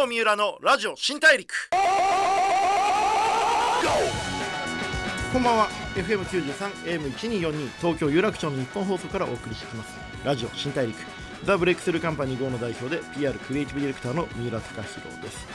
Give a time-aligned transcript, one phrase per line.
[0.00, 1.68] 郷三浦のラジオ新大陸。
[5.30, 5.68] こんばんは。
[5.94, 9.98] FM93 AM1242 東京有楽町の日本放送からお送りしてきます。
[10.24, 10.96] ラジオ新大陸。
[11.44, 14.84] ザ・ブレイクスルーカンパニー GO の代表で PR クリエイティブディレクターの三浦貴大
[15.22, 15.46] です。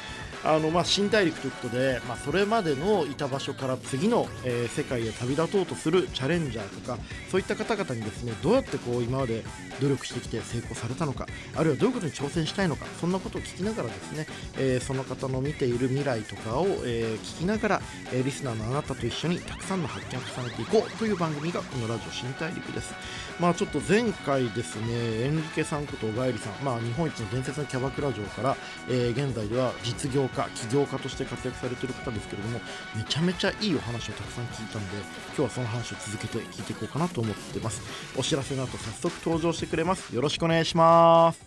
[0.46, 7.00] あのまあ新大陸ということで、まあ、それまでのいた場所から次の、えー、世界へ旅立とうとするチャレンジャーとか
[7.32, 9.44] そういった方々にですねどうやってこう今まで
[9.81, 14.27] 努力してきて成功されたのかあるいはどういうことに挑戦したいのかそんなことを聞きながらですね、
[14.58, 17.82] えー、その方の見ている未来とかを、えー、聞きながら、
[18.13, 22.93] えリスナーのあなたと一緒にたくさんの発見を重ねていこうという番組がこのラジオ新大陸です。
[23.40, 24.88] まあちょっと前回ですね
[25.26, 28.55] エンリケさんこと小帰りさん、まあ、日本一の伝説のキャバクラ嬢から、
[28.90, 32.59] え現在では実業家起業家として活躍されてる方ですけれども
[32.95, 34.98] めちゃめちゃいいお話をたくさん聞いたんで
[35.30, 37.81] 今日はその話を続けて聞いていこうかなと思ってます。
[38.17, 40.13] お知らせの後早速登場してくれます。
[40.13, 41.41] よろしくお願いします。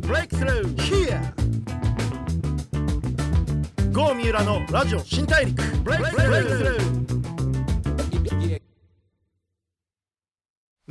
[0.00, 1.36] ブレイクスルー Here!
[3.92, 5.62] GO 三浦のラジオ新大陸。
[5.78, 7.25] ブレイクスルー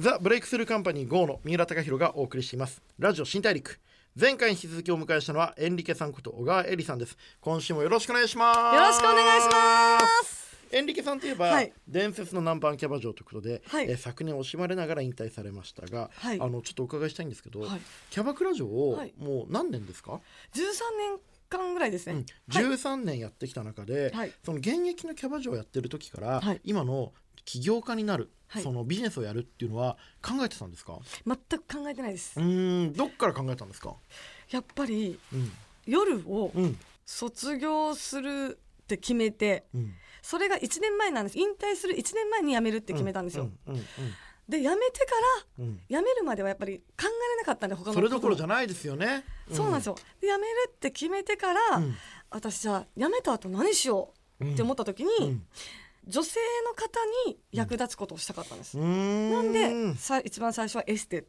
[0.06, 2.80] The Breakthrough Company GO の三浦崇弘がお送りしています。
[3.00, 3.80] ラジオ新大陸。
[4.16, 7.18] 前回に引き続きお迎えしたのはエンリケさんこと小川恵里さんです。
[7.42, 8.58] 今週もよろしくお願いします。
[8.76, 10.58] よろしくお願いします。
[10.72, 17.66] エンリケさんといえば、はい、伝説のナンバーキャバ嬢ということで、はい、え昨年惜しまれながら引退されましたが、はい、あのちょっとお伺いしたいんですけど、
[18.12, 20.20] キャバクラ嬢をもう何年ですか
[20.54, 20.60] ？13
[21.00, 21.20] 年
[21.50, 27.12] 間ぐらいですね、うん、13年やってきた中で、その現役のキャバ嬢をやってる時から、今の
[27.44, 31.00] 起業家になるはい、そのビジネスをやるっていうのは考えてたんですか？
[31.26, 32.40] 全く考えてないです。
[32.40, 33.96] うんどっから考えたんですか？
[34.52, 35.52] やっぱり、うん、
[35.88, 36.52] 夜を
[37.06, 41.40] 卒業するって決めて、うん、それが1年前なんです。
[41.40, 43.50] 引退する1年前に辞めるって決めたんですよ、
[44.48, 45.06] で辞めてか
[45.58, 49.96] ら、辞めるまではやっぱり考えられなかったんで他のそれどころじゃないですよね、そうなんですよ。
[50.22, 51.60] で辞めるって決めてから、
[52.30, 55.42] 私じゃあ辞めた後何しようって思った時に、
[56.08, 58.78] 女性の方に役立つことをしたかったんです。
[58.78, 61.26] うん、なんでさ一番最初はエステ。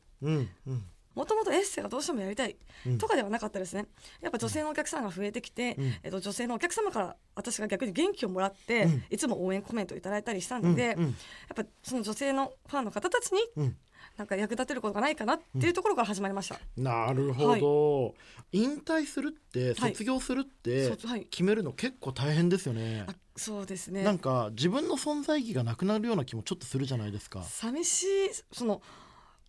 [1.16, 2.56] もともとエッセがどうしてもやりたい
[2.98, 3.86] とかではなかったですね、
[4.20, 11.12] やっぱ女性のお客さんが増えてきて、うん、えっと、女性のお客様から私が逆に元気をもらって、うん、いつも応援コメントいただいたりしたので、うん、やっ
[11.54, 13.72] ぱその女性のファンの方たちに
[14.16, 16.58] なんか役立てることがないかなっていうところから始まりました。
[16.76, 18.14] うん、なるほど、はい、
[18.52, 20.96] 引退するって卒業するって
[21.30, 23.04] 決めるの結構大変ですよね。
[23.06, 24.02] はい、そうですね。
[24.02, 27.42] なんか自分の存在意義がなくなるような気もちょっとするじゃないですか。
[27.42, 28.06] 寂しい。
[28.52, 28.80] その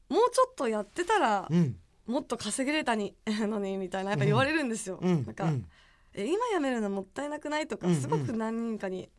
[0.09, 4.99] もうちょっとやってたら、うん、もっと稼げれたに のにみたいなやっぱ言われるんですよ。
[5.01, 5.66] うん、なんか、うん、
[6.13, 9.09] え今辞めるのもったいなくないとか、すごく何人かに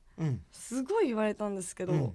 [0.53, 2.15] すごい言われたんですけど、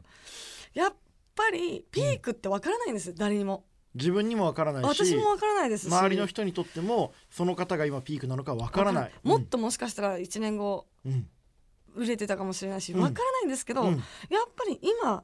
[0.73, 0.93] やっ
[1.35, 3.65] ぱりピークってわからないんです、うん、誰にも。
[3.95, 9.11] 自分にもわからないし私もわからないです周りの人にとってもその方が今ピークなのかわからない。
[9.21, 11.27] もっともしかしたら1年後、うん、
[11.95, 14.01] 売れてたかもしれないしわからないんですけど、うん、やっ
[14.55, 15.23] ぱり今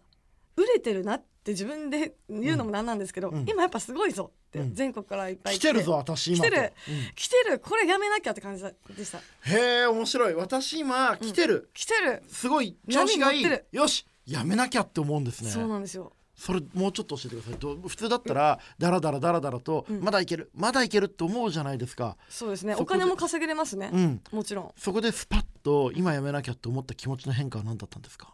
[0.55, 5.73] 売れてるなって自分で言うのもなんなんですけど、今やっぱすごいぞって全国からいっぱい来て。
[5.73, 6.73] るぞ私今来てる、
[7.15, 7.59] 来てる。
[7.59, 9.19] これやめなきゃって感じでした。
[9.19, 10.33] へえ面白い。
[10.35, 12.23] 私今来てる、来てる。
[12.27, 13.45] すごい調子がいい。
[13.71, 15.49] よしやめなきゃって思うんですね。
[15.49, 16.13] そうなんですよ。
[16.35, 17.87] それもうちょっと教えてください。
[17.87, 22.15] 普通だったらダラダラダラダラと、まだいけるまだいけるって思うじゃないですか。
[22.29, 22.75] そうですね。
[22.75, 24.71] お金も稼げれますね、うん、もちろん。
[24.77, 28.33] そこでスパッと今やめなきゃって思った気持ちの変化は何だったんですか？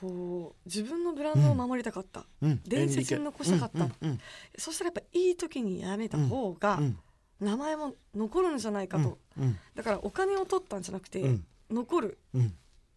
[0.00, 4.18] こう自分のブランドを守りたかった、うん、伝説に残したかった、うん、
[4.58, 6.80] そしたらやっぱいい時にやめた方が
[7.38, 9.18] 名前も残るんじゃないかと、
[9.74, 11.38] だからお金を取ったんじゃなくて、
[11.70, 12.18] 残る、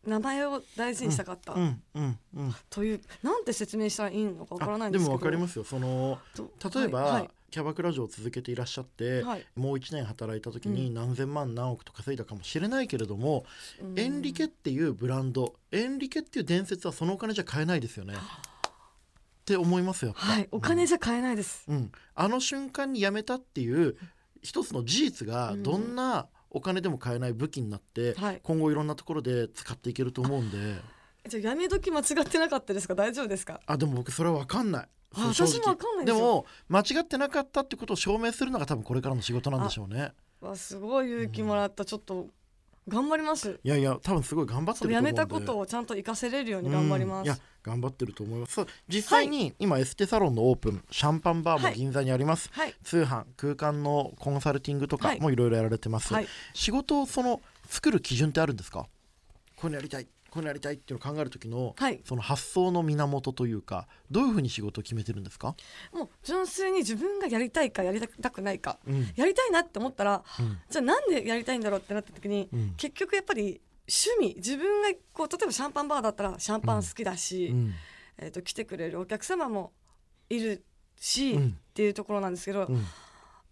[0.06, 5.18] 名前を大事にしたかった、うんうんうん、というなんて説明したらいいのかわからないんですけど。
[5.18, 5.64] でもわかりますよ。
[5.64, 13.46] その例えば、はいはい、キャバクラ嬢を続けていらっしゃって、はい、もう1年働いた時に何千万何億と稼いだかもしれないけれども、
[13.82, 18.16] うん、エンリケっていうブランドエンリケっていう伝説はそのお金じゃ買えないですよね。
[18.16, 18.20] っ
[19.46, 20.48] て思いますよはい。
[20.52, 23.96] お金じゃ買えないです、うん、あの瞬間に辞めたっていう
[24.42, 30.58] 一つの事実がどんなお金でも買えない武器になって、はい、今後いろんなところで使っていけると思うんで。
[31.28, 32.96] じゃあやめ時間違ってなかったですか？
[32.96, 33.60] 大丈夫ですか？
[33.66, 34.88] あでも僕それは分かんない。
[35.18, 40.14] 私も分かんないでも間違ってなかったってことを証明するのが多分これからの仕事なんでしょうね。
[40.40, 42.28] わすごい勇気もらった、うん、ちょっと
[42.88, 43.60] 頑張ります。
[43.64, 48.64] いやいや多分すごい頑張ってるやめたことをちゃんと活かせれるように頑張ります、うん、いや頑張ってると思います。
[48.88, 58.88] 実際に今エステサロンのオープンシャンパンバーも銀座にあります、はい、通販空間のコンサルティングとかもいろいろやられてます、はい、仕事をその作る基準ってあるんですか？
[59.56, 62.02] こういうのやりたいここういうのやりたいっていうのを考える時の、はい。
[62.04, 65.56] その発想の源というかどういうふうに仕事を決めてるんですか、
[65.94, 69.08] もう純粋に自分がやりたいかやりたくないか、うん。
[69.16, 70.58] やりたいなって思ったらうん。
[70.70, 72.74] じゃあなんでやりたいんだろうってなった時に、うん。
[72.76, 77.74] 結局やっぱり趣味自分がこう例えばシャンパンバーだったらシャンパン好きだし、うん。
[78.18, 79.72] えー、と来てくれるお客様も
[80.30, 80.66] いる
[81.00, 81.48] し、うん。
[81.48, 82.86] っていうところなんですけど、うん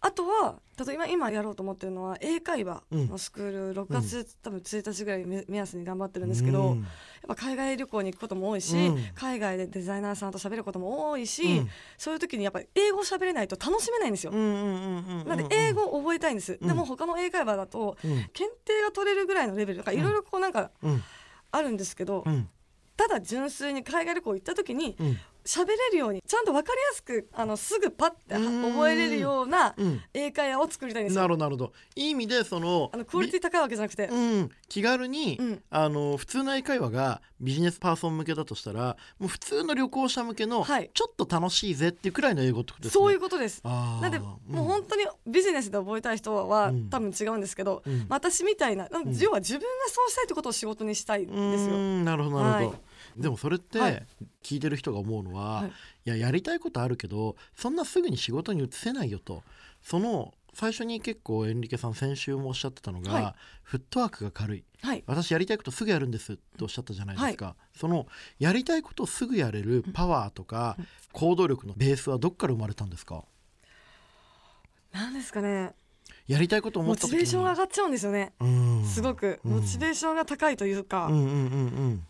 [0.06, 0.56] あとは
[0.86, 6.80] 例えば今やろうと思ってるのは英会話のスクール6月、多分1日ぐらい目目安に頑張ってるんですけど、うん。
[6.80, 6.86] やっ
[7.28, 8.98] ぱ海外旅行に行くことも多いし、うん。
[9.14, 11.70] 海外でデザイナーさんと喋ることも多いし、うん。
[11.96, 14.32] そういう時にやっぱり英語喋れないと楽しめないんですよ。
[14.32, 16.68] うんうんうんうんうんなんで英語を覚えたいんです、うん。
[16.68, 18.10] でも他の英会話だとうん。
[18.34, 21.02] 検定が取れるぐらいのレベルとかいろいろこうなんかうん。
[21.50, 22.50] あるんですけど、うん。
[22.94, 28.72] ただ純粋に海外旅行行った時にうん喋れるようにちゃんと分かりやすくあのすぐパッてうん。
[28.72, 30.00] 覚えれるようなうん。
[30.12, 31.22] 英会話を作りたいんですよ。
[31.22, 31.72] なるほどなるほど。
[31.96, 35.62] いい意味でそのあのクオリティ高いわけじゃなくて、うん、気軽に、うん。
[35.70, 40.90] あの普通の英会話がビジネスパーソン向けだとしたらもう普通の旅行者向けの、はい。
[40.94, 43.00] ちょっと楽しいぜっていうくらいの英語ってことですね。
[43.00, 43.62] そういうことです。
[43.64, 46.88] なんでもう本当にビジネスで覚えたい人はうん。
[46.90, 48.06] 多分違うんですけど、うん。
[48.08, 51.74] 私みたいな、要は自分がそうしたいってことを仕事にしたいんうんですよ。
[51.74, 54.06] うんなるほどなるほど、はいでもそれって、はい。
[54.42, 55.68] 聞いてる人が思うのは、はい。
[55.68, 55.70] い、
[56.10, 59.42] ややりたいことあるけどそんなすぐに仕事に移せないよと。
[59.82, 63.34] その最初に結構エンリケさん先週もおっしゃってたのが、はい。
[63.62, 64.64] フットワークが軽い。
[64.82, 68.06] はい、私やりたいことすぐやるんですっておっしゃったじゃないですか、その
[68.38, 70.76] やりたいことをすぐやれるパワーとか
[71.12, 73.24] 行動力のベースはどっから生まれたんですか？
[74.92, 75.72] なんですかね。
[76.28, 77.10] やりたいことを思モった時に。
[77.10, 78.32] チベーションが上がっちゃうんですよね。
[78.40, 78.48] うん
[78.84, 79.52] すごくうん。
[79.52, 81.10] モチベーションが高いというか、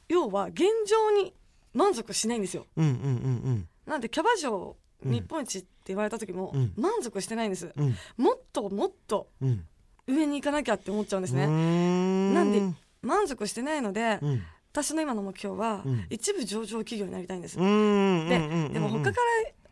[0.09, 1.33] 要は現状に
[1.73, 2.67] 満足しないんですよ。
[2.77, 6.73] なんでキャバ嬢うん日本一って言われた時もうん。
[6.77, 7.73] 満足してないんです。
[7.77, 7.95] うん。
[8.17, 9.65] もっともっとうん。
[10.07, 11.47] 上に行かなきゃって思っちゃうんですうね。
[11.47, 12.35] ん。
[12.35, 12.63] なんで
[13.03, 14.43] 満足してないので、うん。
[14.73, 16.07] 私の今の目標は、うん。
[16.11, 17.59] 一部上場企業になりたいんです。
[17.59, 18.29] うん。
[18.29, 18.39] で
[18.73, 19.17] でも他から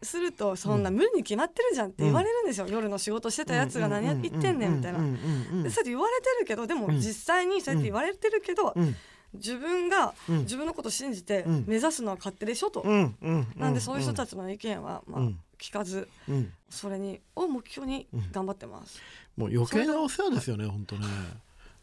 [0.02, 4.98] するとそんな無理に決まってるじゃんって言われるんですよ、夜の仕事してたやつが何や言ってんねんみたいな。
[4.98, 8.96] うんうんうんうんでそれで言われてるけどでもうん実際にそうやって言われてるけど、うん
[9.34, 19.00] 自分がうん自分のことを信じてうん目指すのは勝手でしょと、うんうんなんでそういう人たちの意見はまあうん聞かずうんそれにを目標に頑張ってます。
[19.36, 21.06] もう余計なお世話ですよね本当ね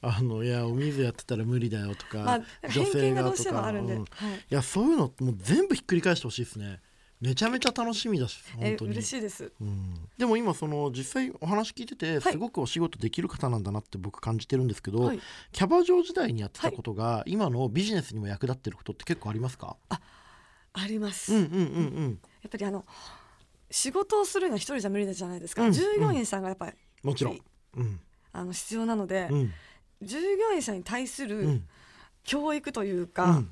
[0.01, 6.79] あのいやお水やってたら無理だよとか、まあ偏見がどうしてもあるんで、うんいはい、やそういうのもう全部ひっくり返してほしいですね
[7.21, 8.91] めちゃめちゃ楽しみだしえ本当に。
[8.91, 9.51] 嬉しいです。
[9.59, 12.33] うん、でも今その実際お話聞いててはい。
[12.33, 15.19] すごくお仕事できる方なんだなって僕感じてるんですけど、はい。
[15.51, 19.75] キャバ嬢時代にやってたことが、今のビジネスにも役立ってることって結構ありますか？
[20.71, 21.33] あります。
[21.33, 22.85] うんうんうんやっぱりあの
[23.69, 26.73] 仕事をするには一人じゃ無理じゃないですか、うん従業員さんがやっぱり、
[27.03, 27.39] もちろん。
[27.75, 27.99] うん。
[28.31, 29.53] あの必要なので、うん。
[30.01, 31.67] 従業員さんに対すうるん。
[32.23, 33.51] 教育といううか、ん。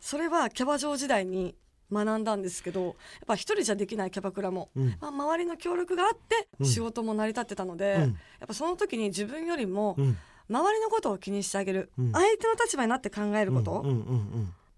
[0.00, 1.54] それはキャバ嬢時代に
[1.92, 2.94] 学んだんですけどやっ
[3.26, 4.88] ぱ一人じゃできないキャバクラも、うん。
[5.00, 6.66] まあ、周りの協力があってうん。
[6.66, 8.00] 仕事も成り立ってたので、うん。
[8.00, 8.12] やっ
[8.48, 10.16] ぱその時に自分よりもうん。
[10.48, 12.12] 周りのことを気にしてあげる、うん。
[12.12, 13.84] 相手の立場になって考えること、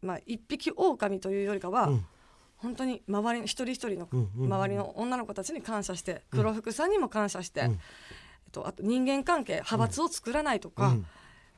[0.01, 2.07] まあ、一匹狼というよりかは、うん。
[2.59, 7.73] 本当に周りの一人一人の周りの女の子たちに感謝して黒服さんにも感謝して、うん。
[7.73, 7.79] えっ
[8.53, 11.07] と、あと人間関係派閥を作らないとか、うん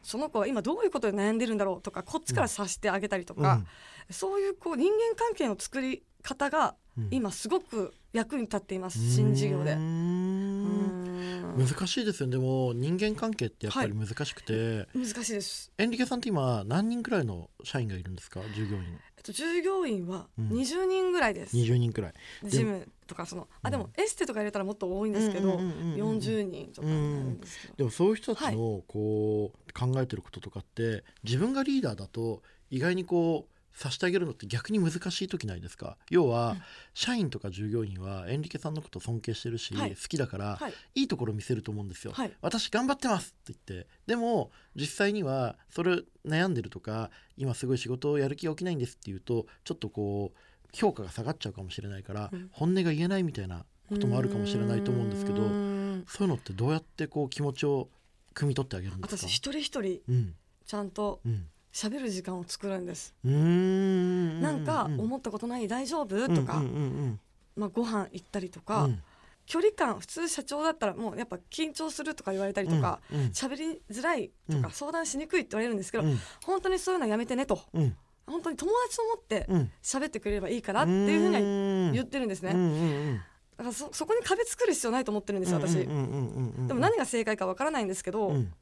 [0.02, 3.62] その子は今どういうことで悩んでるんだろうとかこっちから察してあげたりとか、
[4.10, 7.08] そういうこう人間関係の作り方がうん。
[7.12, 9.76] 今すごく役に立っています、新事業で。
[9.76, 12.32] 難しいですよね。
[12.32, 18.40] でも人間関係ってやっぱり難しくて、難しいです、エンリケさんって今何人くらいの社員がいるんですか？
[18.52, 20.48] 従業員えっと、従業員はうん。
[20.50, 22.14] 20人ぐらいです、20人くらい。
[22.44, 26.18] ジムとかそのあでもエステとか入れたらもっと多いんですけど、うんうんうんうんうん。
[26.18, 35.97] 40人とかになるんですけど、でもそういう人たちのこう考えてることとかって自分がリーダーだと意外にこうさしてあげるのって逆に難しい時ないですか？
[36.11, 36.62] 要は、うん。
[36.94, 39.90] 社員とか従業員はエンリケさんのこと尊敬してるし、はい。
[39.90, 40.73] 好きだから、はい。
[40.97, 42.32] いいところ見せると思うんですよ、はい。
[42.42, 50.38] 私頑張ってますって言ってでも実際にはそれ悩んでるとか今すごい仕事をやる気が起きないんですっていうとちょっとこう
[50.76, 52.49] 評価が下がっちゃうかもしれないから、うん。
[52.50, 56.04] 本音が言えないみたいなこともあるかもしれないと思うんですけどうん。
[56.08, 57.88] そういうのってどうやってこう気持ちを
[58.35, 59.28] 汲み取ってあげるんですか？
[59.28, 60.35] 私一人一人うん。
[60.66, 64.40] ちゃんとうん喋る時間を作るんです、ん。
[64.40, 66.28] なんかうん思ったことない大丈夫？
[66.28, 67.20] とか、うんうんうん
[67.56, 69.02] まあ、ご飯行ったりとうか、ん。
[69.46, 73.26] 距離感普通社長だったらもうやっぱ緊張するとか言われたりとかうんうん。
[73.28, 74.72] 喋、りづらいとか、うん。
[74.72, 76.18] 相談しにくいって言われるんですけど、うん。
[76.44, 77.60] 本当にそういうのはやめてねと。
[77.72, 77.96] うん。
[78.26, 79.70] 本当に友達と思ってうん。
[79.82, 82.75] 喋ってくれればいいからっていうふうには言言ってるんですね、うんうんう
[83.12, 83.16] ん。
[83.16, 83.22] だ
[83.56, 88.52] からそそこに壁作る必要ないと思ってるんですよ私、でも何が正解かわからないんですけど、うん。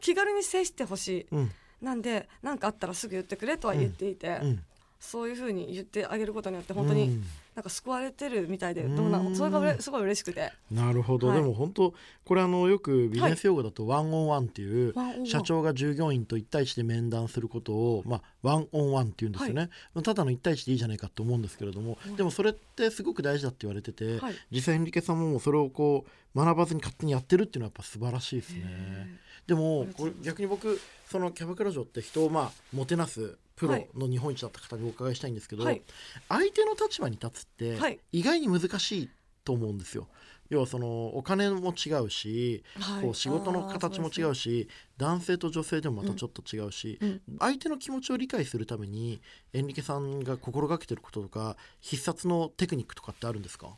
[0.00, 1.26] 気軽に接してほしい。
[1.30, 1.52] うん
[1.82, 4.62] なんで何かあったらすぐ言ってくれとは言っていて、うん。
[5.00, 7.20] そういうふうに言ってあげることによって本当に
[7.56, 9.34] なんか救われてるみたいでどうなうんの？
[9.34, 10.52] それがすごい嬉しくて。
[10.70, 11.40] なるほど、はい。
[11.40, 11.92] でも本当
[12.24, 19.70] これあのよくビジネス用語だとワンオンワンっていうワンオンワン社長が従業員と1対1で面談することを、まあ、ワンオンワンっていうんですよね、
[20.04, 24.34] ただの1対1でいいじゃないかと思うんですけれども、でもそれってすごく大事だって言われてて、はい。
[24.52, 29.18] 実際エンリケさんもそれをこう学ばずに勝手にやってるっていうのはやっぱ素晴らしいですね。
[29.46, 30.80] でもこれ逆に僕
[31.10, 35.82] そのキャバクラ嬢って人をまあもてなすプロの日本一だった方にお伺いしたいんですけど、はい。
[36.28, 37.98] 相手の立場に立つってはい。
[38.12, 39.10] 意外に難しい
[39.44, 40.08] と思うんですよ。
[40.48, 43.02] 要はそのお金も違うし、はい。
[43.02, 47.20] こう仕事の形も違うし男性と女性でもまたちょっと違うし、うん。
[47.38, 49.20] 相手の気持ちを理解するために
[49.52, 53.76] エンリケさんが心がけてることとか必殺のテクニックとかってあるんですか？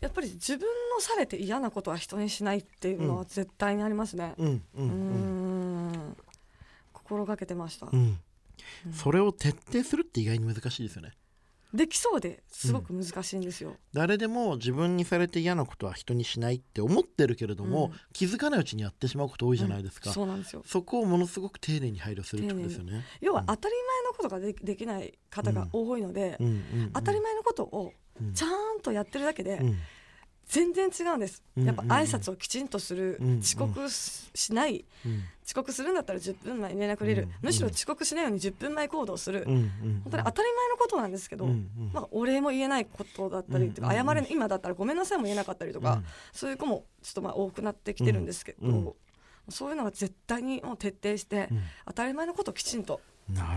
[0.00, 4.34] やっぱり自分のされて嫌なことは人にしないっていうのは絶対にありますね。
[4.38, 4.88] うんううん。
[4.88, 6.16] うんん。
[6.92, 8.18] 心がけてました、うん。
[8.92, 11.12] それを徹底するって意外に難しいですよね。
[11.74, 13.76] できそうですごく難しいんですよ。
[13.92, 17.92] 誰でも自分にされて嫌なことは人にしないって思ってるけれども、うん。
[18.12, 20.62] 気づかないうちにやってしまうこと多いじゃないですか、そうなんですよ。
[20.64, 23.04] そこをものすごく丁寧に配慮するってことですよね。
[23.20, 26.90] 要は当たり前のことがでできない方が多いので、うんうんうん。
[26.92, 29.76] 当たり前のことをうんちゃんとやってるだけでうん。
[30.48, 31.42] 全然違うんです。
[31.56, 35.24] うんやっぱ挨拶をきちんとする、うん遅刻ししない、うん。
[35.44, 37.30] 遅刻するんだったら10分前に連絡入れる、うん。
[37.42, 39.70] むしろ遅刻しないように10分前行動する、本
[40.10, 41.46] 当に当たり前のことなんですけど、
[41.92, 48.94] まあ、お礼も言えないことだったりとか、謝れ今だったらごめんなさいも言えなかったりとか、うんそういう子もちょっとまあ多くなってきてるんですけど、
[49.48, 51.62] そういうのは絶対にもう徹底して、うん。
[51.86, 53.00] 当たり前のことをきちんと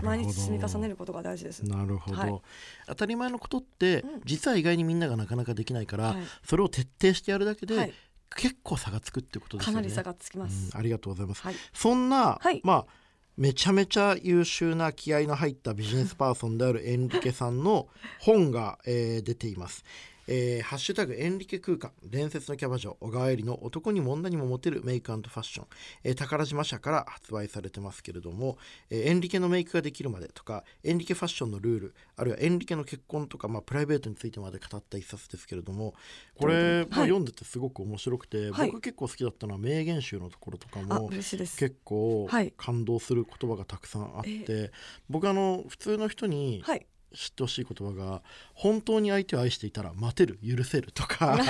[0.02, 1.64] 毎日積み重ねることが大事です。
[1.64, 2.40] なるほど、はい
[2.86, 7.92] 当たり前のことって、うん実は意外にみんながなかなかできないから、はいそれを徹底してやるだけで、はい
[8.36, 9.76] 結構差がつくってことですよね。
[9.76, 10.70] かなり差がつきます。
[10.72, 11.42] うんありがとうございます。
[11.42, 13.00] はい、そんな、はいまあ
[13.36, 19.84] めちゃめちゃ優秀な気合の入ったビジネスパーソンであるエンリケさんの本が、えー出ています。
[20.32, 25.66] えーハッシュタグエンリケ空間伝説のキャバ嬢小川恵里の男にも女にもモテるメイクファッション、
[26.04, 28.56] えー宝島社から発売されてますけれども、
[28.90, 35.94] えーエンリケのメイクができるまでとかエンリケファッションのルールあるいはエンリケの結婚とか、まあ、プライベートについてまで語った一冊ですけれども
[36.34, 36.86] これ、はい。
[36.86, 38.68] まあ、読んでてすごく面白くて、はい。
[38.68, 41.08] 僕結構好きだったのは名言集のところとかあも。
[41.10, 42.54] 結構はい。
[42.56, 44.70] 感動する言葉がたくさんあって、え
[45.08, 46.86] 僕あの普通の人にはい。
[47.14, 48.22] 知ってほしい言葉が
[48.54, 51.38] 「本当に相手を愛していたら待てる許せる」とか。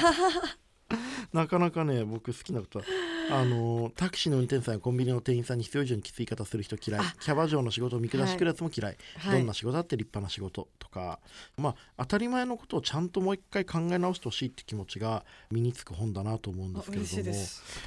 [1.33, 2.85] なかなかね僕好きなことは
[3.31, 7.01] あのタクシーの運転手さんやコンビニの店員さんに必要以上にきつい言い方する人嫌い。
[7.01, 7.15] あ。
[7.21, 9.39] キャバ嬢の仕事を見下してくるやつも嫌い、はい。
[9.39, 11.21] どんな仕事だって立派な仕事とか。
[11.57, 17.37] まあ当たり前のことをちゃんともう一回考え直してほしいって気持ちが身につく本だなと思うんであすけれども。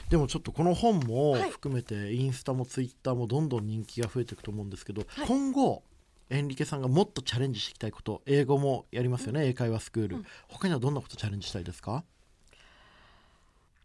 [0.09, 1.49] でもちょっとこの本もはい。
[1.51, 5.27] 含めてインスタもツイッターもどんどん人気が増えていくと思うんですけど、はい。
[5.27, 5.83] 今後
[6.29, 10.25] エンリケさんがもっとチャレンジしていきたいこと英語もやりますよね、英会話スクール、うん。
[10.47, 12.03] 他にはどんなことチャレンジしたいですか？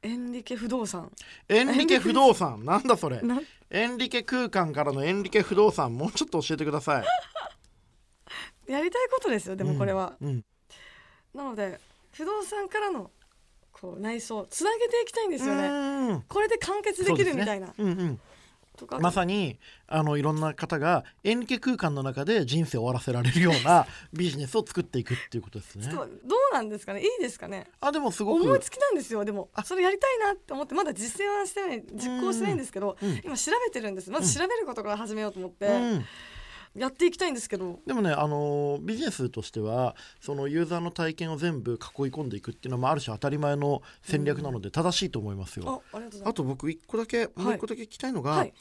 [0.00, 1.10] エンリケ不動産。
[1.48, 2.64] エンリケ不動産？
[2.64, 3.20] なんだそれ。
[3.70, 7.04] エンリケ空間からのエンリケ不動産もうちょっと教えてください。
[8.72, 9.56] やりたいことですよ。
[9.56, 10.16] でもこれは。
[10.20, 10.44] うん、
[11.34, 11.80] なので
[12.12, 13.10] 不動産からの
[13.72, 15.68] こう内装つなげていきたいんですよね。
[15.68, 17.66] うんこれで完結できるみたいな。
[17.66, 17.74] ね。
[17.78, 18.20] うんうん
[19.00, 25.88] まさにあのいろんな方がエンリケ空間の中で人生を終わらせられるような ビジネスを作っていくっていうことですね。
[25.92, 26.08] どう
[26.52, 27.02] なんですかね？
[27.02, 27.66] いいですかね？
[27.80, 28.42] あでもすごく。
[28.42, 29.24] 思いつきなんですよ。
[29.24, 33.20] でもそれやりたいなって思ってまだ実践はしてない実行してないんですけど、うん。
[33.24, 34.10] 今調べてるんです。
[34.10, 36.04] まず調べることから始めようと思って、うん
[36.78, 37.80] やっていきたいんですけど。
[37.86, 41.78] でもね、あのビジネスとしてはそのユーザーの体験を全部囲い
[42.10, 45.82] 込んでいくっていうのは、まあ、ある種当たり前の戦略なので正しいと思いますよ。
[45.92, 46.30] あありがとうございます。
[46.30, 48.52] あと僕一個だけもう一個だけ聞きたいのが、はい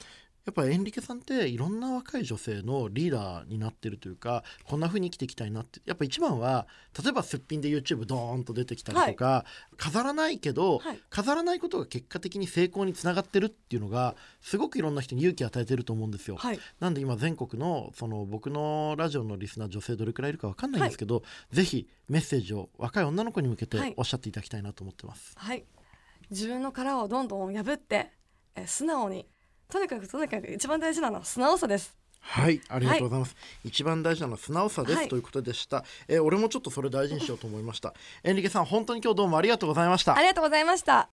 [0.48, 6.68] やっぱエンリケさんっていろんな若い女性のリーダーになってるというかこんな風に生きていきたいなってやっぱ一番は
[7.04, 9.44] 例えばすっぴんで YouTube ドーンと出てきたりとか、
[9.76, 11.00] 飾らないけど、はい。
[11.10, 16.38] 飾らないことが結果的に成功につながってるっていうのがすごくいろんな人に勇気を与えてると思うんですよ。
[16.38, 16.60] はい。
[16.80, 23.90] なんで今全国のその僕のラジオのリスナー女性どれくらいいるかわかんないんですけど、ぜひメッセージを若い女の子に向けはい。
[23.90, 25.34] ておっしゃっていただきたいなと思ってます。
[25.36, 25.66] はい。
[26.30, 28.12] 自分の殻をどんどん破って
[28.56, 29.28] え素直に
[29.70, 33.36] とにかくとにかく一番大事なのは素直さですはい、ありがとうございます。
[33.64, 35.86] 一番大事なのは素直さです、はいということでした。
[36.10, 37.94] えー俺もちょっとそれ大事にしようと思いました。
[38.24, 40.22] エンリケさん、本当に今日どうもありがとうございましたあ。
[40.22, 41.10] りがとうございました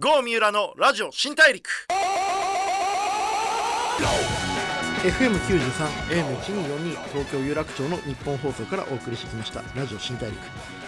[0.00, 1.68] 郷三浦のラジオ新大陸
[5.04, 5.60] FM93
[6.08, 10.38] AM1242 東京有楽町の日本放送からお送りしてきましたラジオ新大陸、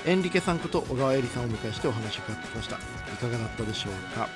[0.06, 2.76] エンリケさんこと小川恵里さんをお迎えしてお話を伺ってきました。
[2.76, 2.78] い
[3.18, 4.28] かがだったでしょうか？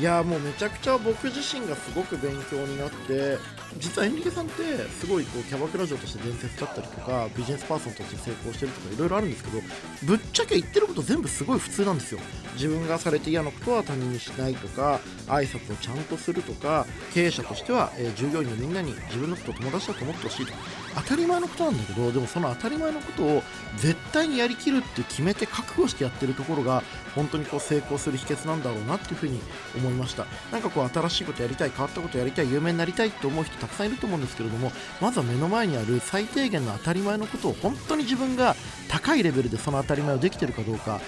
[0.00, 3.36] いやもうめちゃくちゃ僕自身がすごく勉強になって
[3.78, 9.60] 実はエンリケさんってすごいこうキャバクラ嬢として伝説だったりとかビジネスパーソンとして成功してるとかいろいろあるんですけど
[10.04, 12.20] ぶっちゃけ言ってること全部すごい普通なんですよ。
[12.54, 14.98] 自分がされて嫌なことは他人にしないとか
[15.28, 20.52] 挨拶をちゃんとするとか経営者としては、え、従業員のみんなに自分のことを友達だと思ってほしいと
[20.94, 23.42] 当たり前のことなんだけどでもその当たり前のことを
[23.76, 26.82] 絶対にやりきるって決めて覚悟してやってるところが
[27.14, 29.40] 本当にこう成功する秘訣なんだろうなっていうふうに
[29.76, 30.26] 思いました。
[30.50, 38.56] なんかこう新しいことやりたい変わったことやりたい有名になりたいって思う人たくさんいると思うんですけれどもまずは目の前にある最低限の当たり前のことを本当に自分が
[38.88, 41.00] 高いレベルでその当たり前をできてるかどうか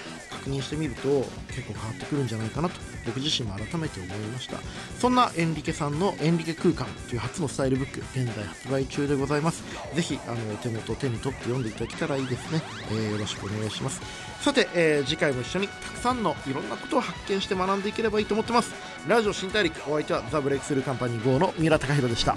[0.45, 2.75] 確認してみると結構変わってくるんじゃないかなと
[3.05, 4.57] 僕自身も改めて思いました。
[4.99, 9.63] そんなエンリケさんのエンリケ空間という初のスタイルブック現在発売中でございます。
[9.95, 12.61] ぜひあの手元手に取って読んでいただけたらいいですね、
[12.91, 14.01] えー、よろしくお願いします。
[14.41, 18.73] さて、えー、次回も一緒にたくさんのいろんなことを発見して学んでいければいいと思ってます。
[19.07, 22.35] ラジオ新大陸お相手はザ・ブレイクスルーカンパニー GO の三浦貴弘でした。